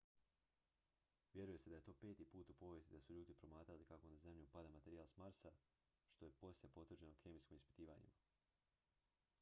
vjeruje 1.33 1.59
se 1.63 1.69
da 1.69 1.75
je 1.75 1.83
to 1.89 1.93
peti 2.03 2.25
put 2.31 2.49
u 2.49 2.55
povijesti 2.61 2.93
da 2.93 3.01
su 3.01 3.13
ljudi 3.17 3.35
promatrali 3.41 3.85
kako 3.91 4.09
na 4.13 4.17
zemlju 4.23 4.47
pada 4.55 4.73
materijal 4.77 5.07
s 5.07 5.17
marsa 5.17 5.51
što 6.15 6.25
je 6.25 6.31
poslije 6.41 6.71
potvrđeno 6.79 7.15
kemijskim 7.23 7.57
ispitivanjima 7.57 8.27